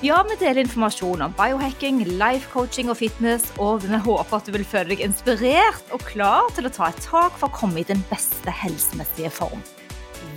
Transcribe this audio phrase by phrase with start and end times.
[0.00, 4.54] Ja, vi deler informasjon om biohacking, life coaching og fitness, og vi håper at du
[4.54, 7.84] vil føle deg inspirert og klar til å ta et tak for å komme i
[7.84, 9.60] den beste helsemessige form.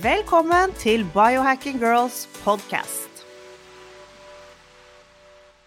[0.04, 3.24] Velkommen til Biohacking Girls podcast.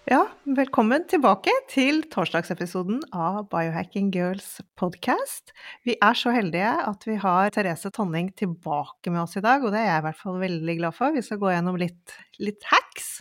[0.05, 5.50] Ja, velkommen tilbake til torsdagsepisoden av Biohacking Girls podcast.
[5.89, 9.73] Vi er så heldige at vi har Therese Tonning tilbake med oss i dag, og
[9.73, 11.17] det er jeg i hvert fall veldig glad for.
[11.17, 13.17] Vi skal gå gjennom litt, litt hacks.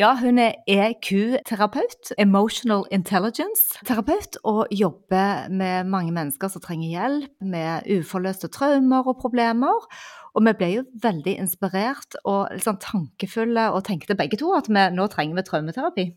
[0.00, 7.86] Ja, hun er EQ-terapeut, Emotional Intelligence-terapeut, og jobber med mange mennesker som trenger hjelp med
[7.94, 9.86] uforløste traumer og problemer.
[10.34, 14.82] Og vi ble jo veldig inspirert og liksom tankefulle og tenkte begge to at vi,
[14.96, 16.10] nå trenger vi traumeterapi.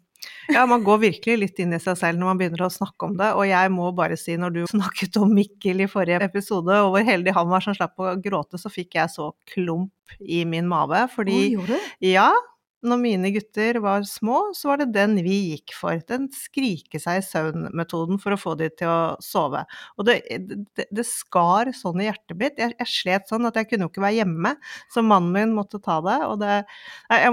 [0.50, 3.18] Ja, man går virkelig litt inn i seg selv når man begynner å snakke om
[3.20, 3.30] det.
[3.38, 7.08] Og jeg må bare si, når du snakket om Mikkel i forrige episode, og hvor
[7.08, 11.04] heldig han var som slapp å gråte, så fikk jeg så klump i min mage.
[11.14, 11.92] Fordi Å, gjorde du?
[12.10, 12.32] Ja,
[12.90, 16.00] når mine gutter var små, så var det den vi gikk for.
[16.10, 19.64] Den skrike seg i søvn-metoden for å få de til å sove.
[19.98, 20.20] Og det,
[20.78, 22.62] det, det skar sånn i hjertet mitt.
[22.62, 24.56] Jeg, jeg slet sånn at jeg kunne jo ikke være hjemme,
[24.94, 26.20] så mannen min måtte ta det.
[26.28, 26.61] Og det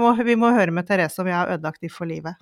[0.01, 2.35] må, vi må høre med Therese om jeg har ødelagt de for livet.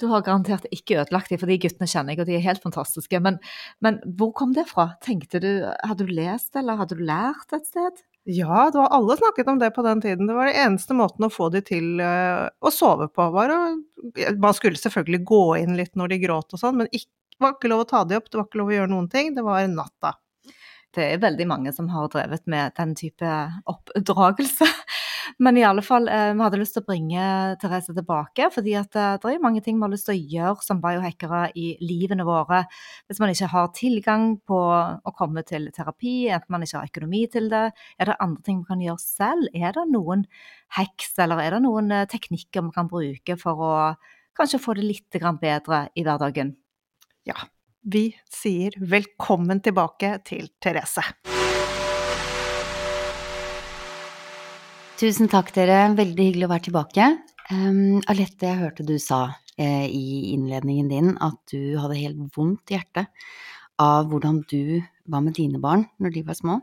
[0.00, 2.62] Du har garantert ikke ødelagt dem, for de guttene kjenner jeg, og de er helt
[2.64, 3.20] fantastiske.
[3.20, 3.36] Men,
[3.84, 4.94] men hvor kom det fra?
[5.04, 5.50] Tenkte du,
[5.84, 8.00] Hadde du lest, eller hadde du lært et sted?
[8.24, 10.26] Ja, det var alle snakket om det på den tiden.
[10.26, 13.60] Det var den eneste måten å få de til uh, å sove på, var å
[14.40, 17.00] Man skulle selvfølgelig gå inn litt når de gråt og sånn, men det
[17.40, 19.32] var ikke lov å ta de opp, det var ikke lov å gjøre noen ting.
[19.36, 20.14] Det var natta.
[20.94, 23.34] Det er veldig mange som har drevet med den type
[23.70, 24.66] oppdragelse.
[25.40, 27.20] Men i alle fall, eh, vi hadde lyst til å bringe
[27.62, 30.66] Therese tilbake, fordi at eh, det er mange ting vi har lyst til å gjøre
[30.66, 32.66] som biohackere i livene våre.
[33.08, 37.22] Hvis man ikke har tilgang på å komme til terapi, enten man ikke har økonomi
[37.32, 39.48] til det, er det andre ting vi kan gjøre selv?
[39.56, 40.26] Er det noen
[40.76, 43.74] hacks, eller er det noen eh, teknikker vi kan bruke for å
[44.36, 46.52] kanskje få det litt bedre i hverdagen?
[47.24, 47.48] Ja,
[47.80, 51.08] vi sier velkommen tilbake til Therese.
[55.00, 55.94] Tusen takk, dere.
[55.96, 57.04] Veldig hyggelig å være tilbake.
[57.48, 62.68] Um, Alette, jeg hørte du sa eh, i innledningen din at du hadde helt vondt
[62.68, 63.08] i hjertet
[63.80, 66.58] av hvordan du var med dine barn når de var små.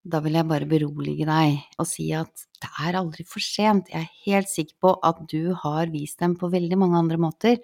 [0.00, 3.92] Da vil jeg bare berolige deg og si at det er aldri for sent.
[3.92, 7.60] Jeg er helt sikker på at du har vist dem på veldig mange andre måter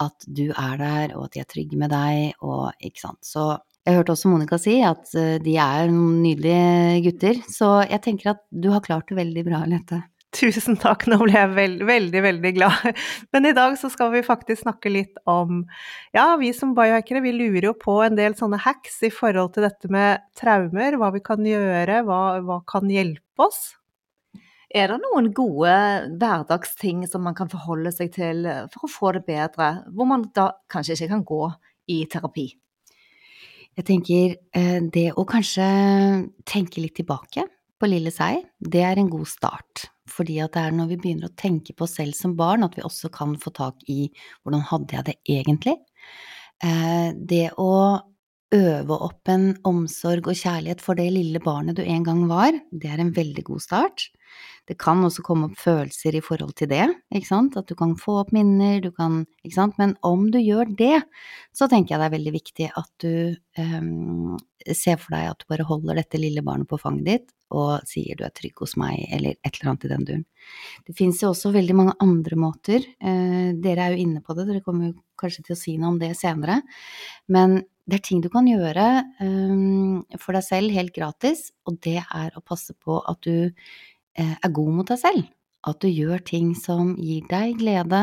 [0.00, 3.20] at du er der, og at de er trygge med deg, og ikke sant.
[3.28, 3.52] Så
[3.84, 8.32] jeg hørte også Monica si at eh, de er noen nydelige gutter, så jeg tenker
[8.32, 10.00] at du har klart det veldig bra, Lette.
[10.34, 12.96] Tusen takk, nå ble jeg veld, veldig, veldig glad.
[13.36, 15.62] Men i dag så skal vi faktisk snakke litt om
[16.16, 19.68] Ja, vi som biohackere, vi lurer jo på en del sånne hacks i forhold til
[19.68, 23.76] dette med traumer, hva vi kan gjøre, hva, hva kan hjelpe oss?
[24.74, 25.76] Er det noen gode
[26.18, 30.50] hverdagsting som man kan forholde seg til for å få det bedre, hvor man da
[30.72, 31.42] kanskje ikke kan gå
[31.94, 32.48] i terapi?
[33.74, 35.66] Jeg tenker eh, det å kanskje
[36.46, 37.46] tenke litt tilbake
[37.80, 39.88] på lille seg, det er en god start.
[40.10, 42.76] Fordi at det er når vi begynner å tenke på oss selv som barn, at
[42.78, 44.06] vi også kan få tak i
[44.44, 45.78] hvordan hadde jeg det egentlig?
[46.62, 47.72] Eh, det å
[48.54, 52.92] øve opp en omsorg og kjærlighet for det lille barnet du en gang var, det
[52.92, 54.06] er en veldig god start.
[54.68, 57.92] Det kan også komme opp følelser i forhold til det, ikke sant, at du kan
[58.00, 61.02] få opp minner, du kan, ikke sant, men om du gjør det,
[61.52, 64.38] så tenker jeg det er veldig viktig at du um,
[64.72, 68.16] ser for deg at du bare holder dette lille barnet på fanget ditt og sier
[68.18, 70.24] du er trygg hos meg, eller et eller annet i den duren.
[70.88, 74.48] Det fins jo også veldig mange andre måter, eh, dere er jo inne på det,
[74.48, 76.62] dere kommer jo kanskje til å si noe om det senere,
[77.28, 78.86] men det er ting du kan gjøre
[79.20, 83.74] um, for deg selv helt gratis, og det er å passe på at du eh,
[84.16, 85.24] er god mot deg selv.
[85.64, 88.02] at du gjør ting som gir deg glede,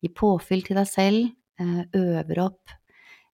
[0.00, 1.30] gir påfyll til deg selv,
[1.60, 2.74] eh, øver opp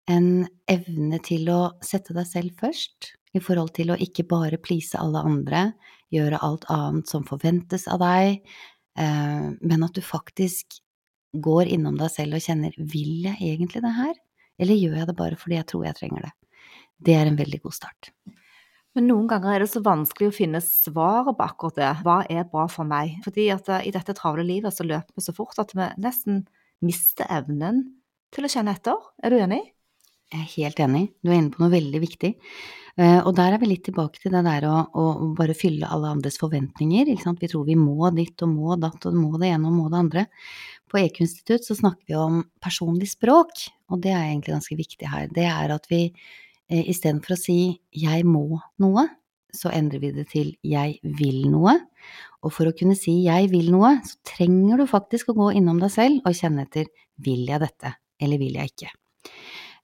[0.09, 4.97] en evne til å sette deg selv først, i forhold til å ikke bare please
[4.97, 5.73] alle andre,
[6.09, 8.41] gjøre alt annet som forventes av deg,
[8.97, 10.79] eh, men at du faktisk
[11.37, 14.15] går innom deg selv og kjenner vil jeg egentlig det her,
[14.59, 16.33] eller gjør jeg det bare fordi jeg tror jeg trenger det?
[16.99, 18.09] Det er en veldig god start.
[18.99, 21.89] Men noen ganger er det så vanskelig å finne svaret på akkurat det.
[22.03, 23.13] Hva er bra for meg?
[23.23, 26.41] Fordi at eh, i dette travle livet så løper vi så fort at vi nesten
[26.83, 27.85] mister evnen
[28.35, 28.97] til å kjenne etter.
[29.23, 29.61] Er du enig?
[30.33, 32.33] Jeg er helt enig, du er inne på noe veldig viktig.
[32.99, 36.11] Eh, og der er vi litt tilbake til det der å, å bare fylle alle
[36.17, 37.07] andres forventninger.
[37.15, 40.03] Vi tror vi må ditt og må datt og må det ene og må det
[40.03, 40.25] andre.
[40.91, 45.31] På EQ-institutt så snakker vi om personlig språk, og det er egentlig ganske viktig her.
[45.31, 46.09] Det er at vi
[46.69, 47.59] istedenfor å si
[47.95, 49.07] jeg må noe,
[49.55, 51.75] så endrer vi det til jeg vil noe.
[52.45, 55.81] Og for å kunne si jeg vil noe, så trenger du faktisk å gå innom
[55.81, 56.89] deg selv og kjenne etter
[57.19, 58.91] vil jeg dette, eller vil jeg ikke.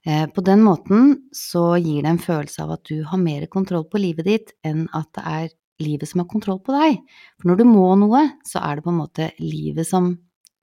[0.05, 3.87] Eh, på den måten så gir det en følelse av at du har mer kontroll
[3.89, 5.47] på livet ditt enn at det er
[5.81, 7.01] livet som har kontroll på deg.
[7.39, 10.13] For når du må noe, så er det på en måte livet som,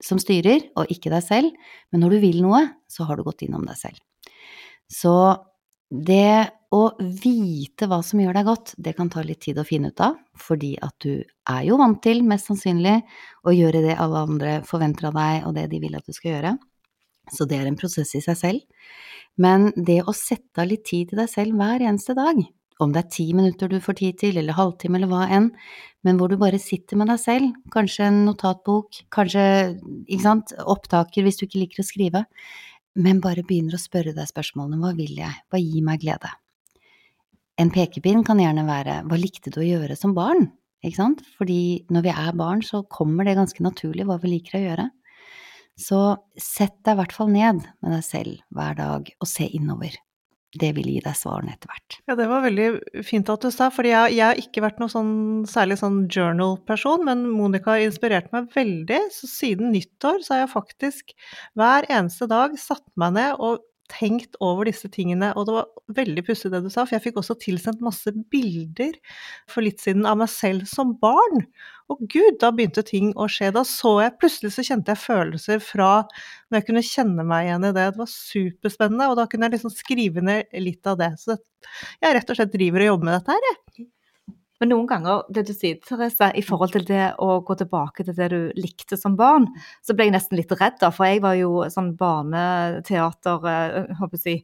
[0.01, 1.73] som styrer, og ikke deg selv.
[1.91, 3.99] Men når du vil noe, så har du gått innom deg selv.
[4.89, 5.13] Så
[5.93, 9.91] det å vite hva som gjør deg godt, det kan ta litt tid å finne
[9.93, 12.95] ut av, fordi at du er jo vant til, mest sannsynlig,
[13.45, 16.31] å gjøre det alle andre forventer av deg, og det de vil at du skal
[16.33, 16.55] gjøre.
[17.31, 18.89] Så det er en prosess i seg selv.
[19.39, 22.41] Men det å sette av litt tid til deg selv hver eneste dag,
[22.81, 25.51] om det er ti minutter du får tid til, eller halvtime, eller hva enn,
[26.03, 29.45] men hvor du bare sitter med deg selv, kanskje en notatbok, kanskje,
[30.07, 32.25] ikke sant, opptaker hvis du ikke liker å skrive,
[32.95, 36.31] men bare begynner å spørre deg spørsmålene hva vil jeg, hva gir meg glede?
[37.61, 40.47] En pekepinn kan gjerne være hva likte du å gjøre som barn,
[40.83, 44.59] ikke sant, fordi når vi er barn så kommer det ganske naturlig hva vi liker
[44.59, 44.87] å gjøre.
[45.79, 45.99] Så
[46.37, 49.95] sett deg i hvert fall ned med deg selv hver dag og se innover.
[50.59, 51.97] Det vil gi deg svarene etter hvert.
[52.05, 52.67] Ja, det var veldig
[53.07, 55.13] fint at du sa, fordi jeg, jeg har ikke vært noen sånn,
[55.49, 59.01] særlig sånn journal-person, men Monica har inspirert meg veldig.
[59.15, 61.15] Så siden nyttår så har jeg faktisk
[61.57, 66.23] hver eneste dag satt meg ned og tenkt over disse tingene, og det var veldig
[66.25, 68.95] pussig det du sa, for jeg fikk også tilsendt masse bilder
[69.51, 71.45] for litt siden av meg selv som barn.
[71.91, 73.51] Og gud, da begynte ting å skje.
[73.55, 77.67] Da så jeg Plutselig så kjente jeg følelser fra når jeg kunne kjenne meg igjen
[77.67, 77.87] i det.
[77.95, 81.11] Det var superspennende, og da kunne jeg liksom skrive ned litt av det.
[81.21, 81.35] Så
[81.99, 83.89] jeg rett og slett driver og jobber med dette her, jeg.
[84.61, 88.15] Men noen ganger, det du sier, Therese, i forhold til det å gå tilbake til
[88.15, 89.49] det du likte som barn,
[89.83, 90.87] så ble jeg nesten litt redd, da.
[90.93, 94.35] For jeg var jo sånn barneteater, eh, håper jeg si,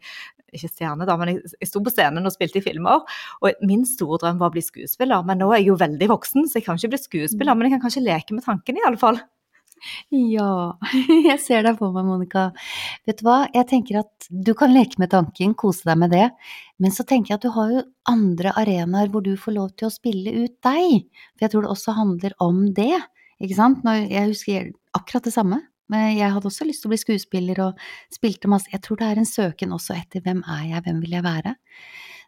[0.54, 3.04] ikke stjerne, da, men jeg, jeg sto på scenen og spilte i filmer.
[3.44, 6.48] Og min store drøm var å bli skuespiller, men nå er jeg jo veldig voksen,
[6.50, 7.58] så jeg kan ikke bli skuespiller.
[7.58, 9.22] Men jeg kan kanskje leke med tanken, i alle fall.
[10.12, 10.76] Ja,
[11.30, 12.50] jeg ser deg på meg, Monica.
[13.08, 16.28] Vet du hva, jeg tenker at du kan leke med tanken, kose deg med det,
[16.82, 19.90] men så tenker jeg at du har jo andre arenaer hvor du får lov til
[19.90, 21.08] å spille ut deg.
[21.36, 22.94] For jeg tror det også handler om det,
[23.40, 23.84] ikke sant.
[23.88, 25.62] Når jeg husker akkurat det samme.
[25.90, 27.82] Men jeg hadde også lyst til å bli skuespiller og
[28.14, 28.70] spilte masse.
[28.74, 31.56] Jeg tror det er en søken også etter hvem er jeg, hvem vil jeg være.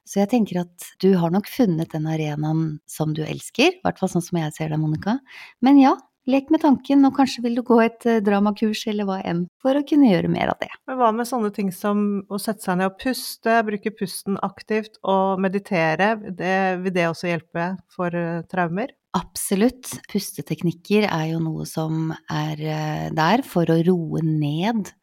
[0.07, 4.01] Så jeg tenker at du har nok funnet den arenaen som du elsker, i hvert
[4.01, 5.19] fall sånn som jeg ser deg, Monica.
[5.61, 5.93] Men ja,
[6.29, 9.73] Lek med tanken, og kanskje vil du gå et eh, dramakurs eller hva enn, for
[9.73, 10.69] å kunne gjøre mer av det.
[10.85, 14.99] Men hva med sånne ting som å sette seg ned og puste, bruke pusten aktivt
[15.01, 18.93] og meditere, det, vil det også hjelpe for eh, traumer?
[19.17, 19.89] Absolutt.
[20.13, 24.93] Pusteteknikker er jo noe som er eh, der for å roe ned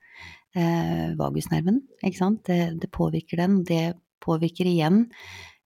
[0.54, 2.44] eh, vagusnerven, ikke sant.
[2.46, 5.08] Det, det, påvirker den, det påvirker igjen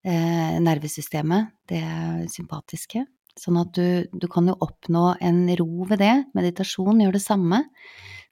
[0.00, 1.84] eh, nervesystemet, det
[2.32, 3.04] sympatiske.
[3.40, 6.14] Sånn at du, du, kan jo oppnå en ro ved det.
[6.36, 7.62] Meditasjon gjør det samme.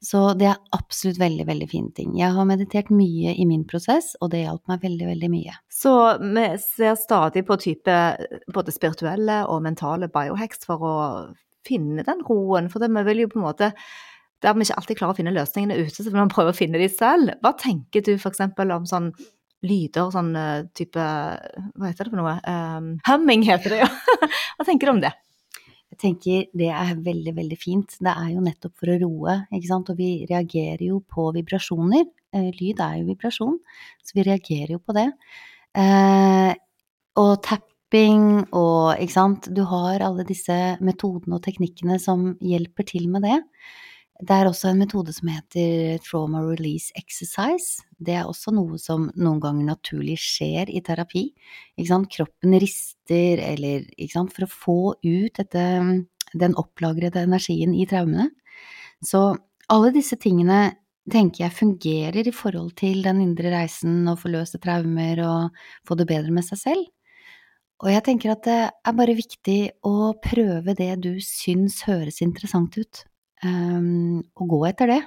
[0.01, 2.15] Så det er absolutt veldig, veldig fine ting.
[2.17, 5.57] Jeg har meditert mye i min prosess, og det hjalp meg veldig, veldig mye.
[5.73, 5.93] Så
[6.23, 7.97] vi ser stadig på type
[8.55, 10.95] både spirituelle og mentale biohacks for å
[11.69, 13.75] finne den roen, for det, vi vil jo på en måte
[14.41, 16.81] der vi ikke alltid klarer å finne løsningene ute, så vil man prøve å finne
[16.81, 17.35] de selv.
[17.45, 18.41] Hva tenker du f.eks.
[18.41, 19.11] om sånn
[19.67, 22.37] lyder, sånn eh, type Hva heter det for noe?
[22.45, 23.91] Um, humming heter det, ja.
[24.57, 25.13] Hva tenker du om det?
[25.91, 27.97] Jeg tenker det er veldig, veldig fint.
[27.99, 29.91] Det er jo nettopp for å roe, ikke sant.
[29.91, 32.07] Og vi reagerer jo på vibrasjoner.
[32.37, 33.59] Eh, lyd er jo vibrasjon,
[34.07, 35.09] så vi reagerer jo på det.
[35.77, 36.53] Eh,
[37.21, 39.51] og tapping og ikke sant.
[39.51, 43.41] Du har alle disse metodene og teknikkene som hjelper til med det.
[44.21, 47.81] Det er også en metode som heter trauma release exercise.
[47.97, 51.31] Det er også noe som noen ganger naturlig skjer i terapi.
[51.81, 53.87] Kroppen rister eller
[54.35, 55.65] For å få ut dette
[56.35, 58.29] den opplagrede energien i traumene.
[59.01, 59.37] Så
[59.73, 60.77] alle disse tingene
[61.11, 66.07] tenker jeg fungerer i forhold til den indre reisen og forløse traumer og få det
[66.11, 66.89] bedre med seg selv.
[67.81, 72.77] Og jeg tenker at det er bare viktig å prøve det du syns høres interessant
[72.77, 73.07] ut,
[73.45, 75.01] um, og gå etter det.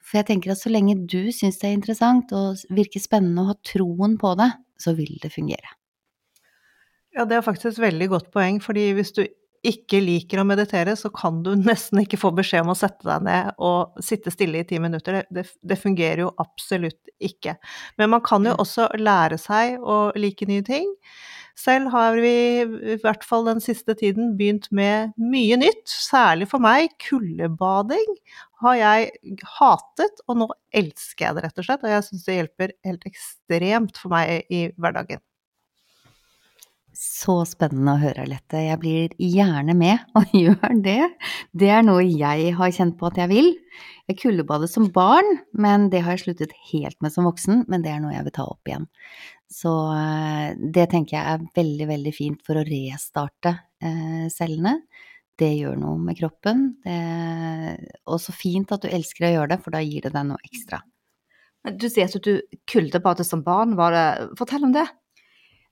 [0.00, 3.52] For jeg tenker at så lenge du syns det er interessant og virker spennende og
[3.52, 4.48] har troen på det,
[4.80, 5.76] så vil det fungere.
[7.16, 9.24] Ja, det er faktisk et veldig godt poeng, fordi hvis du
[9.66, 13.26] ikke liker å meditere, så kan du nesten ikke få beskjed om å sette deg
[13.26, 15.22] ned og sitte stille i ti minutter.
[15.28, 17.56] Det, det, fungerer jo absolutt ikke.
[18.00, 20.88] Men man kan jo også lære seg å like nye ting.
[21.60, 26.62] Selv har vi i hvert fall den siste tiden begynt med mye nytt, særlig for
[26.64, 26.94] meg.
[27.04, 28.14] Kuldebading
[28.64, 31.84] har jeg hatet, og nå elsker jeg det rett og slett.
[31.84, 35.20] Og jeg syns det hjelper helt ekstremt for meg i hverdagen.
[37.00, 38.60] Så spennende å høre, Lette.
[38.60, 40.98] Jeg blir gjerne med og gjør det.
[41.56, 43.48] Det er noe jeg har kjent på at jeg vil.
[44.10, 47.64] Jeg kuldebadet som barn, men det har jeg sluttet helt med som voksen.
[47.72, 48.84] Men det er noe jeg vil ta opp igjen.
[49.48, 54.82] Så eh, det tenker jeg er veldig, veldig fint for å restarte eh, cellene.
[55.40, 56.66] Det gjør noe med kroppen.
[56.84, 60.42] Og så fint at du elsker å gjøre det, for da gir det deg noe
[60.44, 60.82] ekstra.
[61.80, 63.72] Du sier at du kuldebadet som barn.
[63.72, 64.84] Det, fortell om det.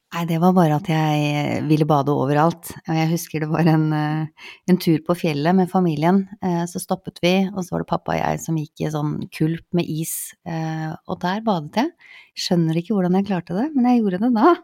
[0.09, 2.71] Nei, det var bare at jeg ville bade overalt.
[2.88, 6.23] Og jeg husker det var en, eh, en, tur på fjellet med familien.
[6.41, 9.12] Eh, så stoppet vi, og så var det pappa og jeg som gikk i sånn
[9.29, 10.33] kulp med is.
[10.49, 11.93] Eh, og der badet jeg.
[12.41, 14.57] Skjønner ikke hvordan jeg klarte det, men jeg gjorde det da.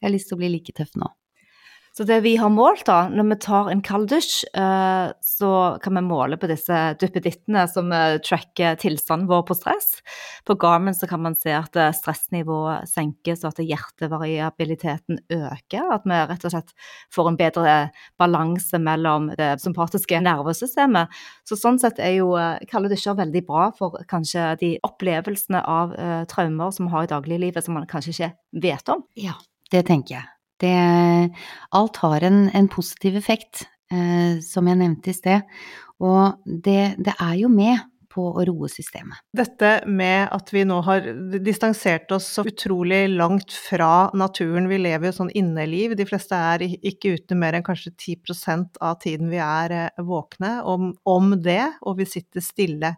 [0.00, 1.12] Jeg har lyst til å bli like tøff nå.
[1.98, 5.48] Så det vi har målt, da, når vi tar en kald dusj, eh, så
[5.82, 9.88] kan vi måle på disse duppedittene som eh, tracker tilstanden vår på stress.
[10.46, 15.90] På Garmin så kan man se at eh, stressnivået senkes, og at hjertevariabiliteten øker.
[15.96, 16.72] At vi rett og slett
[17.18, 17.76] får en bedre
[18.22, 21.10] balanse mellom det sympatiske nervesystemet.
[21.50, 22.30] Så sånn sett er jo
[22.70, 25.98] kalde dusjer veldig bra for kanskje de opplevelsene av
[26.30, 28.34] traumer som vi har i dagliglivet som man kanskje ikke
[28.70, 29.08] vet om.
[29.18, 29.34] Ja,
[29.74, 30.34] det tenker jeg.
[30.58, 30.74] Det,
[31.78, 35.60] alt har en, en positiv effekt, eh, som jeg nevnte i sted.
[36.02, 37.78] Og det, det er jo med
[38.12, 39.20] på å roe systemet.
[39.36, 41.06] Dette med at vi nå har
[41.44, 44.68] distansert oss så utrolig langt fra naturen.
[44.70, 45.94] Vi lever jo sånn inneliv.
[45.98, 50.58] De fleste er ikke ute mer enn kanskje 10% av tiden vi er eh, våkne.
[50.68, 52.94] Om, om, det, og vi sitter stille.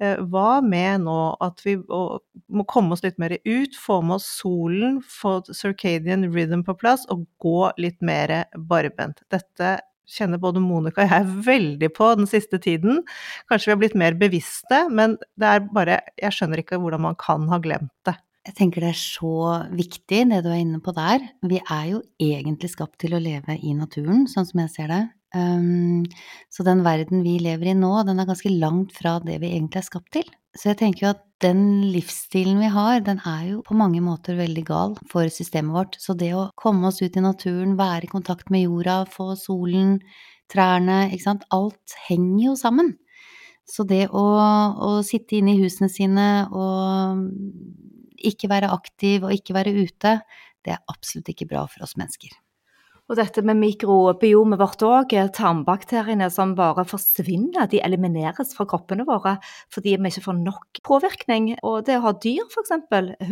[0.00, 4.28] Eh, hva med nå at vi må komme oss litt mer ut, få med oss
[4.40, 9.24] solen, få circadian rhythm på plass og gå litt mer barbent?
[9.32, 9.78] Dette
[10.10, 13.04] kjenner både Monica og jeg veldig på den siste tiden.
[13.50, 17.18] Kanskje vi har blitt mer bevisste, men det er bare Jeg skjønner ikke hvordan man
[17.20, 18.16] kan ha glemt det.
[18.48, 19.34] Jeg tenker det er så
[19.76, 21.22] viktig, det du er inne på der.
[21.44, 25.02] Vi er jo egentlig skapt til å leve i naturen, sånn som jeg ser det.
[25.36, 26.06] Um,
[26.50, 29.82] så den verden vi lever i nå, den er ganske langt fra det vi egentlig
[29.82, 30.26] er skapt til.
[30.58, 31.60] Så jeg tenker jo at den
[31.94, 35.98] livsstilen vi har, den er jo på mange måter veldig gal for systemet vårt.
[36.02, 39.98] Så det å komme oss ut i naturen, være i kontakt med jorda, få solen,
[40.50, 42.92] trærne, ikke sant, alt henger jo sammen.
[43.70, 44.26] Så det å,
[44.82, 47.22] å sitte inne i husene sine og
[48.20, 50.18] ikke være aktiv og ikke være ute,
[50.66, 52.34] det er absolutt ikke bra for oss mennesker.
[53.10, 59.32] Og dette med mikrobiomet vårt òg, tarmbakteriene som bare forsvinner, de elimineres fra kroppene våre
[59.74, 61.56] fordi vi ikke får nok påvirkning.
[61.66, 62.70] Og det å ha dyr, f.eks.,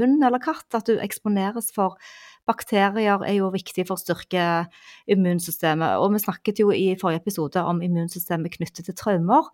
[0.01, 1.95] hund eller katt, at du eksponeres for
[2.49, 4.67] bakterier er jo viktig for å styrke
[5.15, 6.03] immunsystemet.
[6.03, 9.47] Og vi snakket jo i forrige episode om immunsystemet knyttet til traumer.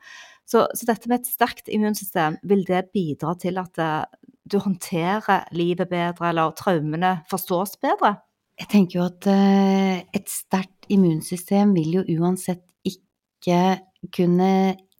[0.48, 4.04] Så, så dette med et sterkt immunsystem, vil det bidra til at eh,
[4.48, 8.22] du håndterer livet bedre, eller traumene forstås bedre?
[8.60, 13.80] Jeg tenker jo at eh, et sterkt immunsystem vil jo uansett ikke
[14.14, 14.50] kunne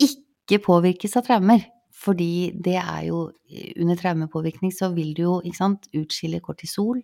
[0.03, 1.63] ikke påvirkes av traumer.
[1.95, 3.31] Fordi det er jo
[3.79, 6.99] Under traumepåvirkning så vil du jo, sant, utskille kortisol,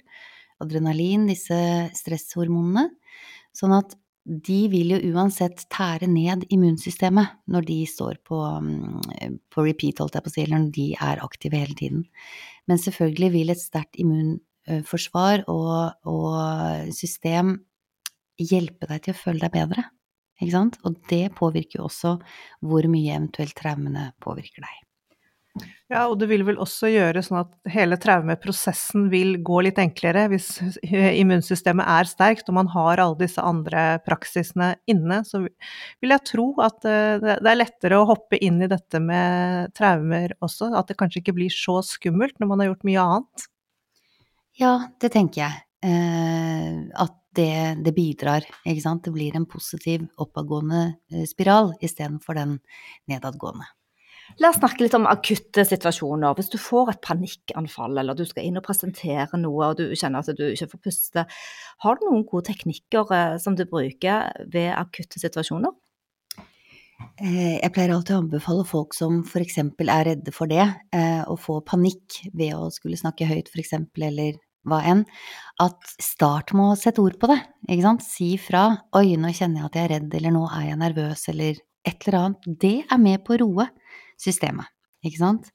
[0.60, 1.56] adrenalin, disse
[1.94, 2.88] stresshormonene.
[3.54, 3.94] Sånn at
[4.26, 10.18] de vil jo uansett tære ned immunsystemet når de står på, mm, på repeat, holdt
[10.18, 12.02] jeg på å si, eller når de er aktive hele tiden.
[12.66, 14.49] Men selvfølgelig vil et sterkt immunsystem Eh,
[14.86, 17.56] forsvar og, og system
[18.40, 19.86] hjelpe deg til å føle deg bedre.
[20.40, 20.78] Ikke sant?
[20.88, 22.14] Og det påvirker jo også
[22.64, 24.78] hvor mye eventuelt traumene påvirker deg.
[25.90, 30.28] Ja, og det vil vel også gjøre sånn at hele traumeprosessen vil gå litt enklere
[30.30, 30.52] hvis
[30.86, 35.20] immunsystemet er sterkt og man har alle disse andre praksisene inne.
[35.26, 39.74] Så vil jeg tro at eh, det er lettere å hoppe inn i dette med
[39.76, 40.70] traumer også.
[40.78, 43.49] At det kanskje ikke blir så skummelt når man har gjort mye annet.
[44.60, 45.64] Ja, det tenker jeg.
[45.80, 49.04] Eh, at det, det bidrar, ikke sant.
[49.06, 52.56] Det blir en positiv oppadgående eh, spiral istedenfor den
[53.10, 53.68] nedadgående.
[54.38, 56.36] La oss snakke litt om akutte situasjoner.
[56.38, 60.22] Hvis du får et panikkanfall, eller du skal inn og presentere noe, og du kjenner
[60.22, 61.24] at du ikke får puste,
[61.84, 65.74] har du noen gode teknikker eh, som du bruker ved akutte situasjoner?
[67.16, 69.58] Eh, jeg pleier alltid å anbefale folk som f.eks.
[69.64, 70.68] er redde for det,
[71.30, 74.38] å få panikk ved å skulle snakke høyt f.eks., eller
[74.68, 75.04] hva enn,
[75.62, 77.38] at start med å sette ord på det,
[77.68, 78.04] ikke sant.
[78.04, 78.64] Si fra
[78.96, 82.08] 'oi, nå kjenner jeg at jeg er redd', eller 'nå er jeg nervøs', eller et
[82.08, 82.50] eller annet.
[82.60, 83.68] Det er med på å roe
[84.20, 84.68] systemet,
[85.04, 85.52] ikke sant.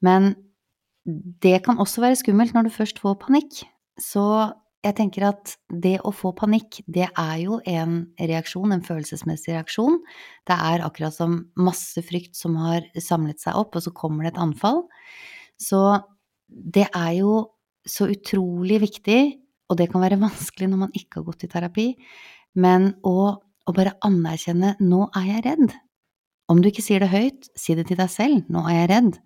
[0.00, 0.34] Men
[1.06, 3.62] det kan også være skummelt når du først får panikk.
[4.02, 4.52] Så
[4.86, 9.98] jeg tenker at det å få panikk, det er jo en reaksjon, en følelsesmessig reaksjon.
[10.46, 14.34] Det er akkurat som masse frykt som har samlet seg opp, og så kommer det
[14.34, 14.84] et anfall.
[15.58, 15.80] Så
[16.46, 17.32] det er jo
[17.88, 19.20] så utrolig viktig,
[19.70, 21.88] og det kan være vanskelig når man ikke har gått i terapi,
[22.56, 25.76] men å, å bare anerkjenne 'nå er jeg redd'.
[26.46, 29.18] Om du ikke sier det høyt, si det til deg selv 'nå er jeg redd'.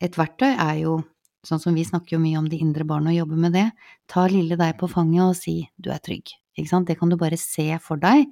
[0.00, 1.00] Et verktøy er jo
[1.46, 3.66] sånn som vi snakker jo mye om de indre barna og jobber med det,
[4.08, 6.34] ta lille deg på fanget og si du er trygg.
[6.56, 6.88] Ikke sant?
[6.88, 8.28] Det kan du bare se for deg,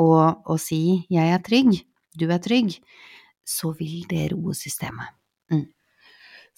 [0.00, 1.74] og, og si jeg er trygg,
[2.18, 2.78] du er trygg,
[3.44, 5.12] så vil det roe systemet.
[5.52, 5.66] Mm.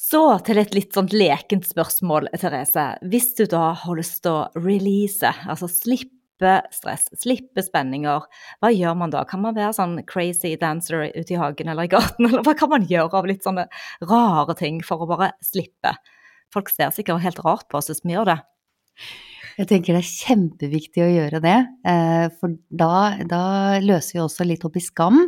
[0.00, 2.86] Så til et litt sånn lekent spørsmål, Therese.
[3.12, 8.24] Hvis du da har lyst til å release, altså slippe stress, slippe spenninger,
[8.64, 9.26] hva gjør man da?
[9.28, 12.72] Kan man være sånn crazy dancer ute i hagen eller i gaten, eller hva kan
[12.72, 13.66] man gjøre av litt sånne
[14.08, 15.92] rare ting for å bare slippe?
[16.50, 18.38] Folk ser sikkert helt rart på oss hvis vi gjør det.
[19.60, 23.40] Jeg tenker det er kjempeviktig å gjøre det, eh, for da, da,
[23.84, 25.18] løser vi også litt opp i skam.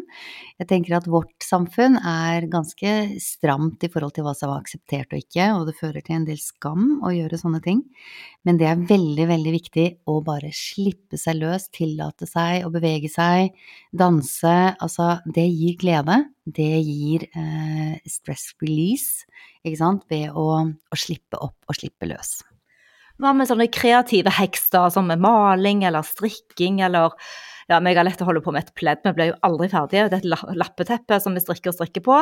[0.57, 5.13] Jeg tenker at vårt samfunn er ganske stramt i forhold til hva som er akseptert
[5.13, 7.83] og ikke, og det fører til en del skam å gjøre sånne ting.
[8.49, 13.11] Men det er veldig, veldig viktig å bare slippe seg løs, tillate seg å bevege
[13.13, 13.53] seg,
[13.93, 14.55] danse.
[14.81, 16.23] Altså, det gir glede.
[16.49, 19.29] Det gir eh, stress release,
[19.61, 22.39] ikke sant, ved å, å slippe opp og slippe løs.
[23.23, 27.15] Hva med sånne kreative hekster som med maling eller strikking eller
[27.71, 30.09] ja, meg har lett å holde på med et pledd, vi blir jo aldri ferdige.
[30.11, 32.19] Det er et lappeteppe som vi strikker og strikker på.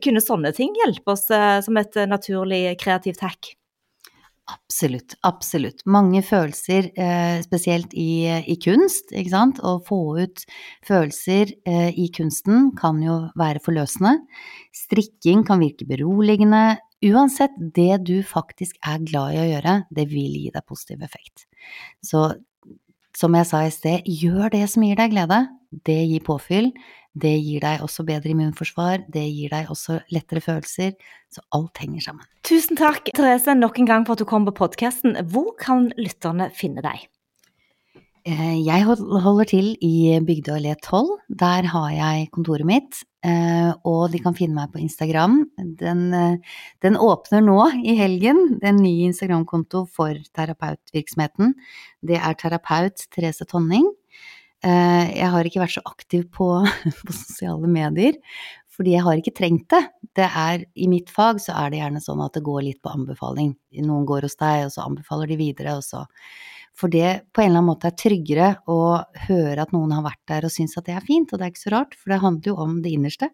[0.00, 3.52] Kunne sånne ting hjelpe oss eh, som et naturlig kreativt hack?
[4.50, 5.84] Absolutt, absolutt.
[5.86, 9.60] Mange følelser, eh, spesielt i, i, kunst, ikke sant.
[9.62, 10.42] Å få ut
[10.86, 14.16] følelser eh, i kunsten kan jo være forløsende.
[14.74, 16.80] Strikking kan virke beroligende.
[17.00, 21.46] Uansett, det du faktisk er glad i å gjøre, det vil gi deg positiv effekt.
[22.04, 22.28] Så
[23.16, 25.42] som jeg sa i sted, gjør det som gir deg glede.
[25.86, 26.70] Det gir påfyll.
[27.10, 30.92] Det gir deg også bedre immunforsvar, det gir deg også lettere følelser.
[31.32, 32.28] Så alt henger sammen.
[32.46, 35.18] Tusen takk, Therese, nok en gang for at du kom på podkasten.
[35.32, 37.08] Hvor kan lytterne finne deg?
[38.28, 41.16] Eh, jeg holder til i Bygdøy allé 12.
[41.40, 43.02] Der har jeg kontoret mitt.
[43.20, 45.42] Eh, og de kan finne meg på Instagram.
[45.80, 48.60] Den, uh, den åpner nå i helgen.
[48.64, 51.52] En ny Instagram-konto for terapeutvirksomheten.
[52.06, 53.88] Det er terapeut Therese Tonning.
[54.60, 56.46] Jeg har ikke vært så aktiv på,
[57.08, 58.18] på sosiale medier,
[58.68, 59.80] fordi jeg har ikke trengt det.
[60.18, 62.92] Det er, I mitt fag så er det gjerne sånn at det går litt på
[62.92, 63.54] anbefaling.
[63.86, 66.04] Noen går hos deg, og så anbefaler de videre, og så
[66.76, 68.80] for det på en eller annen måte er tryggere å
[69.26, 71.52] høre at noen har vært der og syns at det er fint, og det er
[71.52, 73.28] ikke så rart, for det handler jo om det innerste.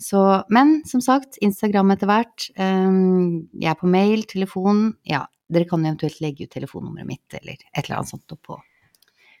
[0.00, 2.46] Så, men som sagt, Instagram etter hvert.
[2.56, 4.86] Um, jeg er på mail, telefon.
[5.04, 8.56] Ja, dere kan eventuelt legge ut telefonnummeret mitt eller et eller annet sånt oppå.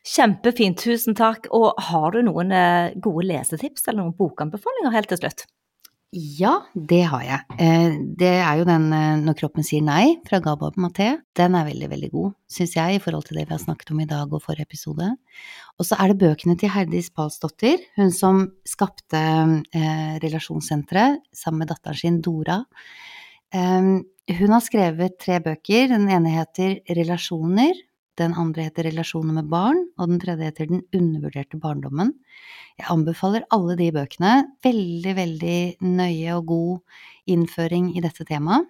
[0.06, 1.48] Kjempefint, tusen takk.
[1.56, 5.46] Og har du noen eh, gode lesetips eller noen bokanbefalinger helt til slutt?
[6.10, 7.42] Ja, det har jeg.
[7.62, 11.22] Eh, det er jo den eh, 'Når kroppen sier nei' fra Gabab Maté.
[11.38, 14.00] Den er veldig, veldig god, syns jeg, i forhold til det vi har snakket om
[14.00, 15.06] i dag og forrige episode.
[15.78, 19.22] Og så er det bøkene til Herdis Palsdottir, hun som skapte
[19.70, 22.64] eh, relasjonssenteret sammen med datteren sin Dora.
[23.54, 25.88] Hun har skrevet tre bøker.
[25.94, 27.78] Den ene heter 'Relasjoner',
[28.18, 32.14] den andre heter 'Relasjoner med barn', og den tredje heter 'Den undervurderte barndommen'.
[32.78, 34.32] Jeg anbefaler alle de bøkene.
[34.62, 36.80] Veldig, veldig nøye og god
[37.26, 38.66] innføring i dette temaet.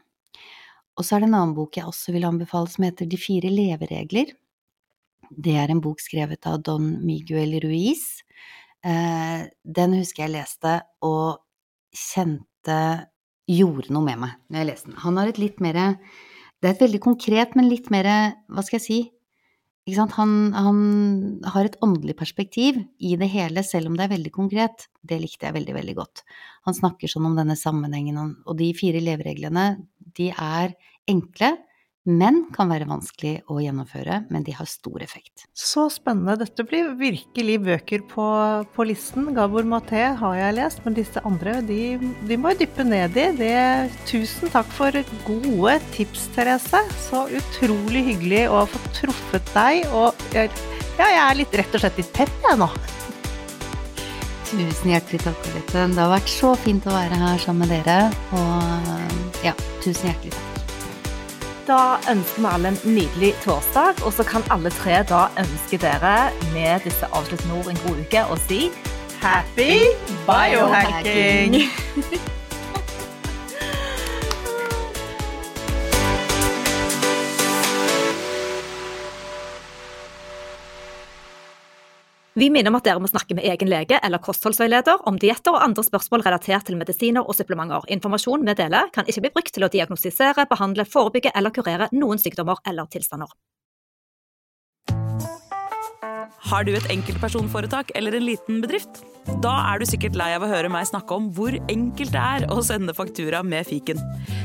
[0.98, 3.48] Og så er det en annen bok jeg også vil anbefale som heter De fire
[3.48, 4.32] leveregler.
[5.30, 8.22] Det er en bok skrevet av Don Miguel Ruiz.
[8.84, 11.38] Eh, den husker jeg leste og
[11.94, 13.06] kjente
[13.50, 14.98] gjorde noe med meg når jeg leste den.
[15.04, 15.96] Han har et litt mer
[16.60, 18.04] Det er et veldig konkret, men litt mer,
[18.52, 18.98] hva skal jeg si,
[19.88, 24.88] han, han, har et åndelig perspektiv i det hele, selv om det er veldig konkret.
[25.02, 26.22] Det likte jeg veldig, veldig godt.
[26.68, 30.76] Han snakker sånn om denne sammenhengen, og de fire levereglene, de er
[31.08, 31.56] enkle,
[32.08, 35.44] men kan være vanskelig å gjennomføre, men de har stor effekt.
[35.52, 36.38] Så spennende.
[36.40, 38.26] Dette blir virkelig bøker på,
[38.72, 39.28] på listen.
[39.36, 43.26] Gabor Maté har jeg lest, men disse andre de, de må jeg dyppe ned i.
[43.36, 43.52] Det,
[44.08, 46.80] tusen takk for gode tips, Therese.
[47.04, 49.84] Så utrolig hyggelig å få truffet deg.
[49.92, 50.48] Og jeg,
[50.96, 52.70] ja, jeg er litt, rett og slett litt pepp, jeg nå.
[54.50, 55.84] Tusen hjertelig takk, Alette.
[55.92, 58.08] Det har vært så fint å være her sammen med dere.
[58.40, 59.52] Og ja,
[59.84, 60.49] tusen hjertelig takk.
[61.70, 66.32] Da ønsker vi alle en nydelig torsdag, og så kan alle tre da ønske dere
[66.50, 68.60] med disse avsluttende ord en god uke og si
[69.22, 69.78] Happy
[70.26, 71.62] biohacking!
[82.38, 85.64] Vi minner om at dere må snakke med egen lege eller kostholdsveileder om dietter og
[85.64, 87.88] andre spørsmål relatert til medisiner og supplementer.
[87.90, 92.22] Informasjon vi deler kan ikke bli brukt til å diagnostisere, behandle, forebygge eller kurere noen
[92.22, 93.34] sykdommer eller tilstander.
[96.50, 99.02] Har du et enkeltpersonforetak eller en liten bedrift?
[99.42, 102.46] Da er du sikkert lei av å høre meg snakke om hvor enkelt det er
[102.50, 103.98] å sende faktura med fiken.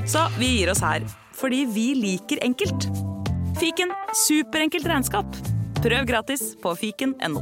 [0.09, 1.05] Så vi gir oss her,
[1.37, 2.89] fordi vi liker enkelt.
[3.61, 3.93] Fiken
[4.25, 5.54] superenkelt regnskap.
[5.85, 7.41] Prøv gratis på fiken.no.